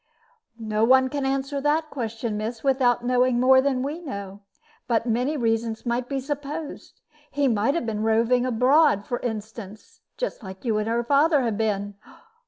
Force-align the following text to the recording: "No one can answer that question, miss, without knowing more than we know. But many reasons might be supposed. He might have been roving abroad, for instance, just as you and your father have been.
"No 0.57 0.83
one 0.83 1.09
can 1.09 1.27
answer 1.27 1.61
that 1.61 1.91
question, 1.91 2.35
miss, 2.35 2.63
without 2.63 3.05
knowing 3.05 3.39
more 3.39 3.61
than 3.61 3.83
we 3.83 3.99
know. 3.99 4.39
But 4.87 5.05
many 5.05 5.37
reasons 5.37 5.85
might 5.85 6.09
be 6.09 6.19
supposed. 6.19 6.99
He 7.29 7.47
might 7.47 7.75
have 7.75 7.85
been 7.85 8.01
roving 8.01 8.43
abroad, 8.43 9.05
for 9.05 9.19
instance, 9.19 10.01
just 10.17 10.43
as 10.43 10.55
you 10.63 10.79
and 10.79 10.87
your 10.87 11.03
father 11.03 11.43
have 11.43 11.55
been. 11.59 11.93